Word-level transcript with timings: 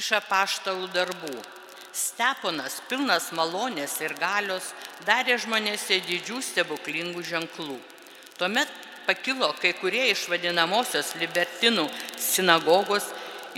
iš 0.00 0.12
apaštalų 0.18 0.88
darbų. 0.94 1.36
Steponas, 1.92 2.78
pilnas 2.88 3.30
malonės 3.36 3.98
ir 4.04 4.14
galios, 4.18 4.70
darė 5.06 5.36
žmonėse 5.42 5.98
didžių 6.06 6.38
stebuklingų 6.46 7.24
ženklų. 7.26 7.76
Tuomet 8.38 8.70
pakilo 9.06 9.50
kai 9.58 9.72
kurie 9.76 10.06
iš 10.12 10.28
vadinamosios 10.30 11.16
libertinų 11.20 11.88
sinagogos, 12.16 13.08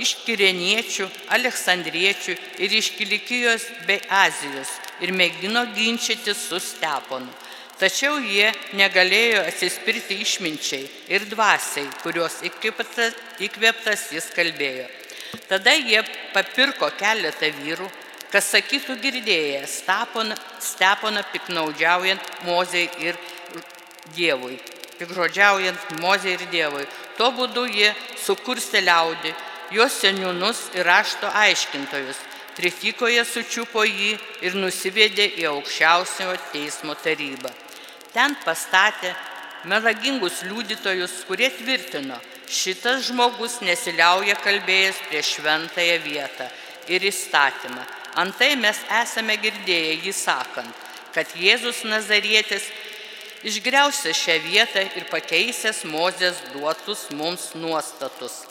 iš 0.01 0.15
kireniečių, 0.25 1.09
aleksandriečių 1.37 2.37
ir 2.65 2.75
iš 2.79 2.95
Kilikijos 2.97 3.67
bei 3.87 4.01
Azijos 4.09 4.71
ir 5.05 5.13
mėgino 5.13 5.67
ginčyti 5.77 6.33
su 6.35 6.61
Steponu. 6.63 7.29
Tačiau 7.77 8.17
jie 8.23 8.49
negalėjo 8.79 9.43
atsispirti 9.51 10.21
išminčiai 10.23 10.89
ir 11.13 11.27
dvasiai, 11.29 11.89
kurios 12.05 12.41
įkvėptas, 12.47 14.09
jis 14.15 14.29
kalbėjo. 14.37 14.87
Tada 15.49 15.73
jie 15.77 16.03
papirko 16.33 16.91
keletą 16.99 17.49
vyrų, 17.59 17.89
kas 18.33 18.49
sakytų 18.55 18.97
girdėję 19.01 19.63
Steponą, 19.69 20.37
Steponą 20.61 21.23
piknaudžiaujant 21.33 22.29
Mozei 22.49 22.89
ir 23.01 23.19
Dievui. 24.17 24.59
Pikžodžiaujant 24.99 25.97
Mozei 26.01 26.37
ir 26.37 26.45
Dievui. 26.53 26.87
Tuo 27.17 27.31
būdu 27.37 27.67
jie 27.69 27.93
sukurstė 28.25 28.81
liaudį, 28.85 29.33
jos 29.77 29.99
seniūnus 30.01 30.71
ir 30.77 30.87
rašto 30.89 31.29
aiškintojus. 31.29 32.21
Trifikoje 32.57 33.25
sučiupo 33.25 33.85
jį 33.89 34.17
ir 34.45 34.57
nusivedė 34.61 35.31
į 35.41 35.47
aukščiausiojo 35.53 36.37
teismo 36.53 36.97
tarybą. 37.01 37.53
Ten 38.13 38.37
pastatė 38.45 39.15
melagingus 39.65 40.43
liudytojus, 40.45 41.23
kurie 41.29 41.49
tvirtino, 41.49 42.19
šitas 42.53 43.09
žmogus 43.09 43.61
nesiliauja 43.65 44.37
kalbėjęs 44.45 45.01
prieš 45.09 45.35
šventąją 45.39 45.99
vietą 46.05 46.49
ir 46.93 47.05
įstatymą. 47.09 47.83
Antai 48.23 48.55
mes 48.61 48.79
esame 49.01 49.39
girdėję 49.41 49.95
jį 50.05 50.13
sakant, 50.13 50.73
kad 51.15 51.33
Jėzus 51.37 51.83
Nazarietis 51.89 52.67
išgriausia 53.49 54.13
šią 54.17 54.39
vietą 54.45 54.85
ir 54.97 55.09
pakeisęs 55.11 55.85
Mozės 55.89 56.41
duotus 56.53 57.09
mums 57.17 57.53
nuostatus. 57.59 58.43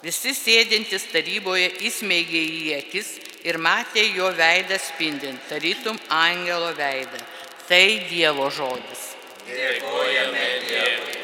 Visi 0.00 0.32
sėdintys 0.32 1.10
taryboje 1.12 1.68
įsmeigė 1.90 2.40
į 2.40 2.62
akis 2.78 3.12
ir 3.44 3.58
matė 3.60 4.06
jo 4.14 4.30
veidą 4.36 4.78
spindint, 4.80 5.42
tarytum 5.50 6.00
angelo 6.08 6.72
veidą. 6.78 7.20
Tai 7.68 7.86
Dievo 8.08 8.48
žodis. 8.50 9.10
Dėkojame 9.46 10.46
Dievui. 10.66 11.19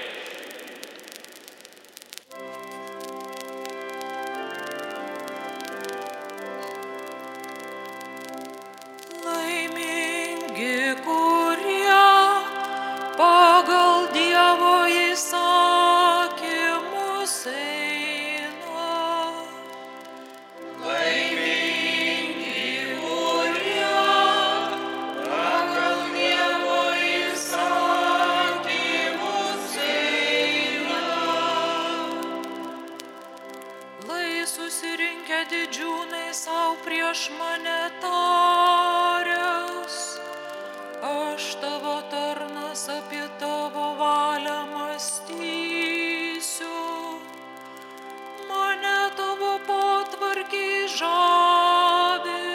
Žavi, 50.86 52.46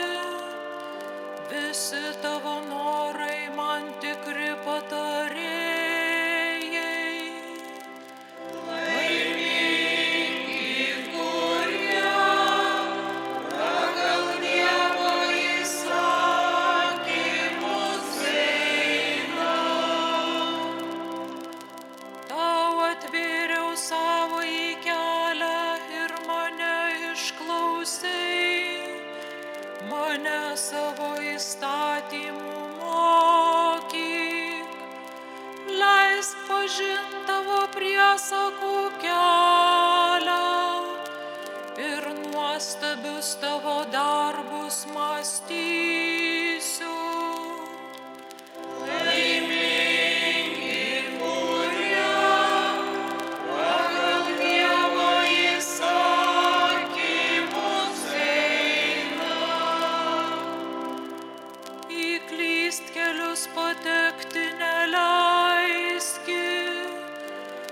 visi 1.51 2.03
tavo 2.21 2.50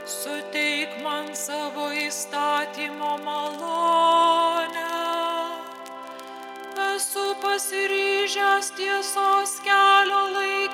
suteik 0.10 1.04
man 1.04 1.36
savo 1.36 1.90
įstatymo 2.06 3.18
malonę. 3.26 4.19
Pasiryžęs 7.50 8.68
tiesos 8.78 9.52
kelio 9.66 10.22
laikytis, 10.36 10.69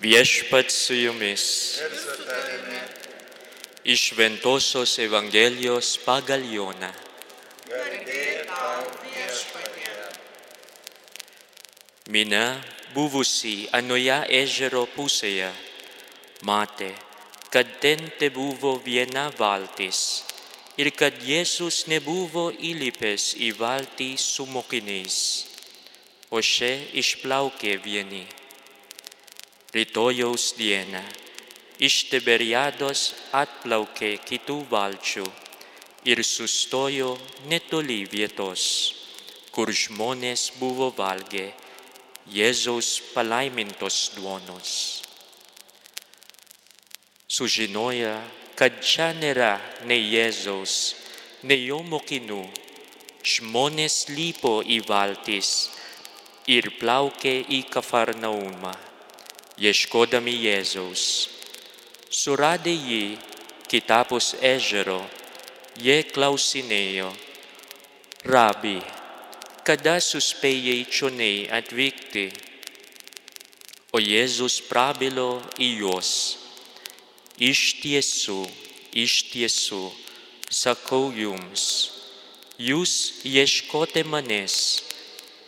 Viešpat 0.00 0.70
su 0.72 0.94
jumis. 0.94 1.76
Ir 1.76 1.92
su 1.92 2.24
tavimi. 2.24 2.78
iš 3.84 4.12
Ventosos 4.16 4.98
Evangelijos 4.98 5.98
pagal 6.04 6.40
Joną. 6.52 6.92
Mina 12.08 12.62
buvusi 12.94 13.68
anoje 13.72 14.16
ežero 14.40 14.86
pusėje 14.96 15.52
matė, 16.48 16.90
kad 17.52 17.68
ten 17.84 18.08
te 18.18 18.32
buvo 18.32 18.78
viena 18.80 19.28
valtis 19.36 20.24
ir 20.80 20.94
kad 20.96 21.12
Jėzus 21.20 21.84
nebuvo 21.92 22.48
įlipęs 22.56 23.34
į 23.36 23.52
valtį 23.60 24.16
su 24.16 24.48
mokiniais, 24.48 25.44
o 26.32 26.40
šia 26.40 26.76
išplaukė 26.96 27.76
vieni. 27.84 28.39
Rytojaus 29.70 30.54
dieną 30.58 31.02
iš 31.86 31.96
Tiberiados 32.10 33.02
atplaukė 33.38 34.16
kitų 34.26 34.56
valčių 34.72 35.22
ir 36.10 36.22
sustojo 36.26 37.12
netoli 37.52 38.00
vietos, 38.10 38.64
kur 39.54 39.70
žmonės 39.70 40.48
buvo 40.58 40.90
valgę 40.98 41.46
Jėzaus 42.34 42.90
palaimintos 43.14 44.00
duonos. 44.16 44.74
Sužinoja, 47.30 48.18
kad 48.58 48.82
čia 48.82 49.12
nėra 49.14 49.54
nei 49.86 50.02
Jėzaus, 50.16 50.76
nei 51.46 51.62
jo 51.70 51.78
mokinių, 51.86 52.42
žmonės 53.22 54.02
lipo 54.18 54.58
į 54.66 54.82
valtis 54.90 55.70
ir 56.50 56.72
plaukė 56.82 57.38
į 57.46 57.64
Kafarnaumą, 57.70 58.74
ieškodami 59.60 60.32
Jėzaus. 60.46 61.04
Suradę 62.10 62.72
jį 62.72 63.18
kitapus 63.70 64.32
ežero, 64.40 65.02
jie 65.78 66.00
klausinėjo, 66.08 67.10
Rabi, 68.24 68.80
kada 69.64 70.00
suspėjai 70.02 70.80
čionai 70.88 71.46
atvykti? 71.60 72.26
O 73.92 74.00
Jėzus 74.00 74.60
prabilo 74.68 75.40
į 75.60 75.70
juos. 75.82 76.10
Iš 77.40 77.62
tiesų, 77.80 78.42
iš 78.92 79.14
tiesų, 79.32 79.84
sakau 80.50 81.08
jums, 81.16 81.64
jūs 82.58 83.22
ieškote 83.24 84.04
manęs 84.04 84.56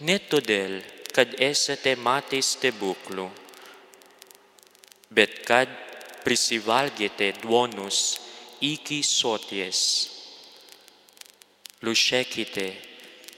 ne 0.00 0.17
todėl, 0.19 0.81
kad 1.12 1.35
esate 1.50 1.93
matę 2.00 2.41
stebuklų, 2.43 3.29
bet 5.17 5.43
kad 5.49 5.70
prisivalgėte 6.25 7.32
duonos 7.43 8.00
iki 8.62 9.03
soties. 9.06 9.82
Lušekite 11.82 12.67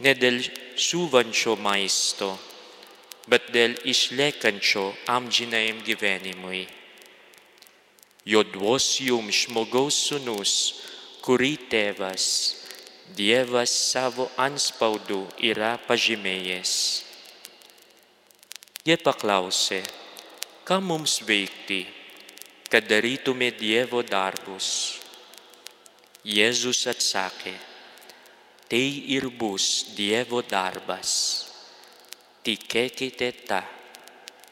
ne 0.05 0.12
dėl 0.19 0.41
siūvančio 0.87 1.55
maisto, 1.56 2.35
bet 3.31 3.49
dėl 3.55 3.79
išliekančio 3.88 4.91
amžinajam 5.17 5.81
gyvenimui. 5.87 6.67
Jo 8.25 8.44
duos 8.49 8.88
jums 9.05 9.44
žmogaus 9.44 9.97
sunus, 10.09 10.53
kurį 11.25 11.56
tėvas, 11.73 12.26
Dievas 13.12 13.71
savo 13.71 14.25
anspaudų 14.41 15.21
yra 15.44 15.75
pažymėjęs. 15.87 16.71
Jie 18.88 18.97
paklausė, 18.99 19.82
ką 20.64 20.81
mums 20.81 21.20
veikti, 21.28 21.84
kad 22.72 22.87
darytume 22.88 23.50
Dievo 23.52 24.00
darbus. 24.02 24.69
Jėzus 26.25 26.87
atsakė, 26.88 27.52
tai 28.72 28.84
ir 29.12 29.28
bus 29.28 29.93
Dievo 29.96 30.40
darbas. 30.40 31.11
Tikėkite 32.44 33.28
tą, 33.49 33.61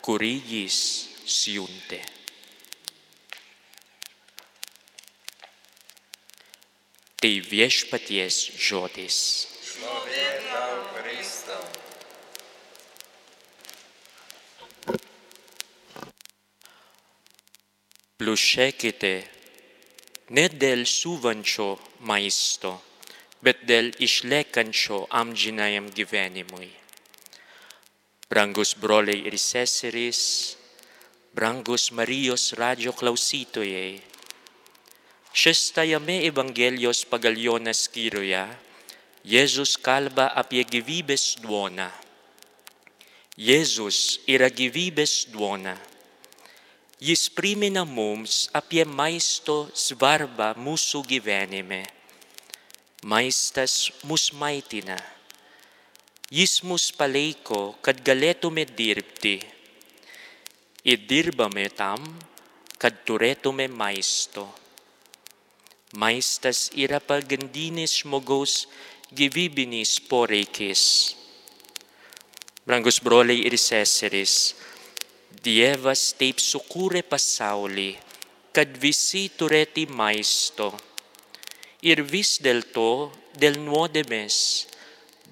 kurį 0.05 0.35
jis 0.53 0.79
siuntė. 1.25 2.03
Tai 7.23 7.32
viešpaties 7.49 8.43
žodis. 8.59 9.19
Plušekite 18.23 19.17
ne 20.31 20.45
dėl 20.55 20.85
suvančio 20.87 21.65
maisto, 22.07 22.71
bet 23.43 23.65
dėl 23.67 23.89
išliekančio 24.07 25.01
amžinajam 25.11 25.89
gyvenimui. 25.91 26.69
Brangus 28.31 28.77
broliai 28.79 29.27
ir 29.27 29.35
seserys, 29.43 30.23
brangus 31.35 31.89
Marijos 31.99 32.53
radio 32.63 32.95
klausytojai, 32.95 33.99
šeštajame 35.35 36.23
Evangelijos 36.31 37.03
pagal 37.11 37.35
Joną 37.35 37.75
skyriuje 37.75 38.47
Jėzus 39.35 39.75
kalba 39.83 40.31
apie 40.45 40.63
gyvybės 40.63 41.41
duoną. 41.43 41.91
Jėzus 43.35 44.21
yra 44.31 44.47
gyvybės 44.63 45.25
duona. 45.35 45.75
Jis 47.02 47.22
primena 47.34 47.82
mums 47.82 48.34
apie 48.54 48.84
maisto 48.87 49.56
svarbą 49.75 50.52
mūsų 50.54 51.00
gyvenime. 51.10 51.81
Maistas 53.10 53.90
mus 54.06 54.28
maitina. 54.38 54.94
Jis 56.31 56.60
mus 56.62 56.93
palaiko, 56.94 57.75
kad 57.82 57.99
galėtume 58.06 58.62
dirbti. 58.78 59.34
Ir 60.87 61.02
dirbame 61.10 61.66
tam, 61.75 62.06
kad 62.78 63.02
turėtume 63.02 63.66
maisto. 63.66 64.46
Maistas 65.99 66.69
yra 66.78 67.02
pagrindinis 67.02 67.99
žmogaus 68.04 68.69
gyvybinis 69.10 69.99
poreikis. 70.06 70.84
Brangus 72.62 73.02
broliai 73.02 73.43
ir 73.50 73.58
seserys, 73.58 74.54
Dievas 75.43 76.12
taip 76.15 76.39
sukūrė 76.39 77.00
pasaulį, 77.03 77.89
kad 78.55 78.77
visi 78.79 79.25
turėtų 79.35 79.89
maisto. 79.91 80.69
Ir 81.83 82.03
vis 82.06 82.37
dėlto 82.44 83.11
dėl 83.43 83.57
nuodėmės 83.59 84.37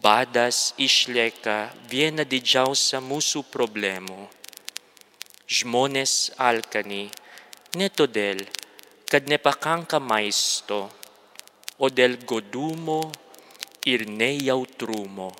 badas 0.03 0.73
išlieka 0.83 1.55
viena 1.93 2.25
didžiausia 2.27 2.99
mūsų 3.05 3.45
problemų. 3.53 4.25
Žmonės 5.47 6.15
alkani 6.49 7.05
ne 7.79 7.89
todėl, 8.01 8.43
kad 9.07 9.31
nepakanka 9.31 10.01
maisto, 10.03 10.81
o 11.79 11.87
dėl 11.87 12.19
godumo 12.27 12.99
ir 13.87 14.09
nejautrumo. 14.11 15.31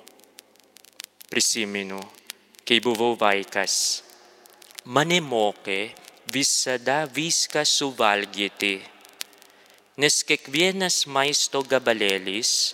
Prisimenu, 1.27 1.99
kai 2.63 2.79
buvau 2.79 3.17
vaikas, 3.19 3.75
mane 4.85 5.19
mokė 5.21 5.93
visada 6.33 7.05
viską 7.05 7.61
suvalgyti, 7.65 8.81
nes 10.01 10.23
kiekvienas 10.25 11.05
maisto 11.05 11.61
gabalėlis 11.61 12.73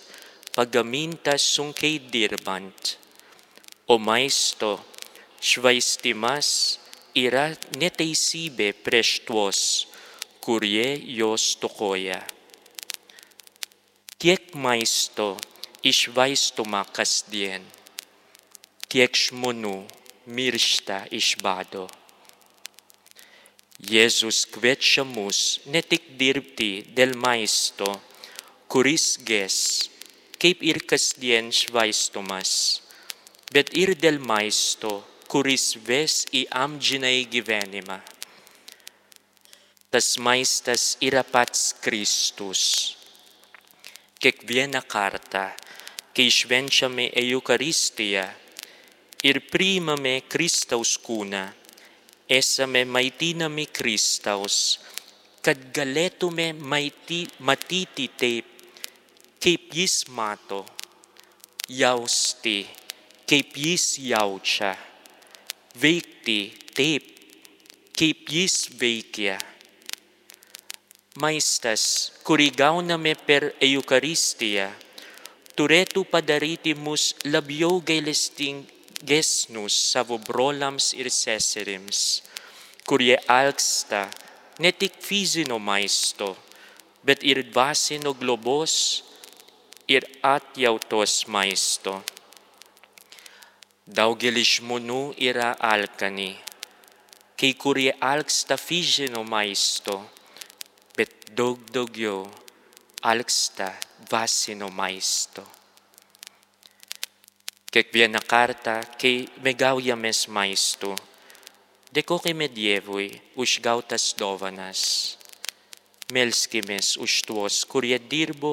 pagamintas 0.56 1.42
sunkiai 1.42 1.98
dirbant, 1.98 2.96
o 3.92 3.98
maisto 3.98 4.80
švaistimas 5.40 6.78
yra 7.12 7.52
neteisybė 7.76 8.72
prieš 8.72 9.20
tuos, 9.28 9.60
kurie 10.40 10.96
jos 11.12 11.58
tokoja. 11.60 12.24
Tiek 14.16 14.54
maisto 14.56 15.36
išvaistoma 15.84 16.86
kasdien, 16.88 17.62
tiek 18.88 19.12
žmonių 19.12 19.84
miršta 20.26 21.04
iš 21.12 21.36
bado. 21.44 21.88
Jėzus 23.78 24.42
kviečia 24.50 25.04
mus 25.06 25.60
ne 25.70 25.78
tik 25.86 26.18
dirbti 26.18 26.82
dėl 26.98 27.12
maisto, 27.14 27.86
kuris 28.66 29.20
ges, 29.22 29.86
kaip 30.34 30.64
ir 30.66 30.80
kasdien 30.82 31.52
švaistomas, 31.54 32.82
bet 33.54 33.70
ir 33.78 33.94
dėl 33.94 34.18
maisto, 34.18 35.04
kuris 35.30 35.76
ves 35.86 36.24
į 36.34 36.48
amžinai 36.50 37.22
gyvenimą. 37.30 38.00
Tas 39.94 40.18
maistas 40.18 40.98
yra 40.98 41.22
pats 41.22 41.70
Kristus. 41.78 42.64
Kiekvieną 44.18 44.82
kartą, 44.90 45.54
kai 46.18 46.26
švenčiame 46.34 47.12
Eucharistiją 47.14 48.26
ir 49.22 49.38
priimame 49.54 50.18
Kristaus 50.26 50.98
kūną, 50.98 51.46
esame 52.28 52.84
maitinami 52.84 53.66
Kristaus 53.72 54.78
kad 55.48 55.60
galėtume 55.72 56.50
maity, 56.52 57.22
matyti 57.40 58.08
taip, 58.20 58.48
kaip 59.40 59.70
jis 59.72 60.02
mato, 60.12 60.64
jausti, 61.72 62.58
kaip 63.28 63.56
jis 63.56 63.86
jaučia, 64.10 64.74
veikti 65.80 66.40
taip, 66.76 67.06
kaip 67.96 68.34
jis 68.34 68.58
veikia. 68.80 69.38
Maistas, 71.18 71.84
kurį 72.28 72.50
gauname 72.58 73.14
per 73.26 73.48
Eucharistiją, 73.64 74.68
turėtų 75.56 76.04
padaryti 76.12 76.76
mus 76.76 77.14
labiau 77.24 77.80
gailestingesnius 79.02 79.92
savo 79.92 80.18
broliams 80.18 80.92
ir 80.94 81.10
seserims, 81.10 82.22
kurie 82.86 83.16
alksta 83.28 84.10
ne 84.58 84.72
tik 84.72 84.92
fizinio 85.00 85.58
maisto, 85.58 86.36
bet 87.04 87.22
ir 87.22 87.42
dvasinio 87.52 88.14
globos 88.14 89.04
ir 89.88 90.04
atjautos 90.22 91.28
maisto. 91.28 92.02
Daugelis 93.86 94.58
žmonių 94.58 95.14
yra 95.16 95.54
alkani, 95.60 96.36
kai 97.38 97.54
kurie 97.54 97.92
alksta 98.00 98.56
fizinio 98.56 99.22
maisto, 99.24 100.02
bet 100.96 101.30
daug 101.32 101.58
daugiau 101.72 102.26
alksta 103.02 103.72
dvasinio 104.08 104.68
maisto. 104.68 105.57
Kiekvieną 107.68 108.22
kartą, 108.24 108.78
kai 108.96 109.26
mėgaujamės 109.44 110.22
maistu, 110.32 110.94
dėkojame 111.92 112.46
Dievui 112.48 113.08
už 113.36 113.58
gautas 113.60 114.06
dovanas. 114.16 114.84
Melskimės 116.16 116.94
už 116.96 117.16
tuos, 117.28 117.58
kurie 117.68 117.98
dirbo 118.00 118.52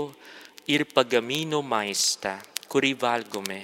ir 0.67 0.83
pagamino 0.91 1.61
maistą, 1.63 2.33
kurį 2.67 2.91
valgome. 2.99 3.61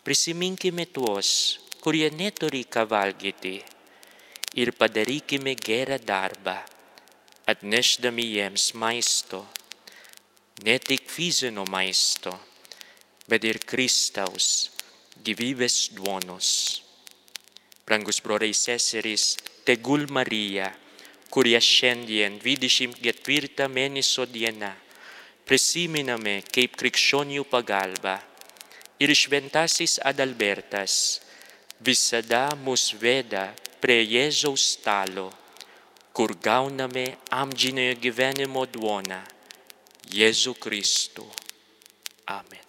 Prisiminkime 0.00 0.86
tuos, 0.88 1.32
kurie 1.84 2.08
neturi 2.08 2.62
ką 2.64 2.86
valgyti 2.88 3.58
ir 4.56 4.72
padarykime 4.80 5.52
gerą 5.60 5.98
darbą, 6.08 6.56
atnešdami 7.52 8.24
jiems 8.30 8.70
maisto, 8.80 9.42
ne 10.64 10.78
tik 10.80 11.04
fizinio 11.12 11.66
maisto, 11.68 12.32
bet 13.32 13.48
ir 13.48 13.62
Kristaus 13.64 14.68
gyvybės 15.24 15.88
duonos. 15.96 16.50
Brangus 17.88 18.20
broliai 18.20 18.52
seserys, 18.52 19.38
tegul 19.64 20.04
Marija, 20.12 20.68
kurie 21.32 21.56
šiandien 21.56 22.36
24 22.44 23.68
mėnesio 23.72 24.28
diena 24.28 24.74
prisiminame 25.48 26.40
kaip 26.54 26.76
krikščionių 26.80 27.42
pagalba 27.50 28.18
ir 29.02 29.12
šventasis 29.18 29.98
Adalbertas 30.10 30.94
visada 31.82 32.44
mus 32.64 32.92
veda 33.02 33.48
prie 33.82 34.00
Jėzaus 34.06 34.68
stalo, 34.76 35.28
kur 36.14 36.36
gauname 36.48 37.06
amžinojo 37.42 37.98
gyvenimo 38.04 38.66
duoną 38.70 39.22
Jėzų 40.12 40.54
Kristų. 40.62 41.26
Amen. 42.30 42.61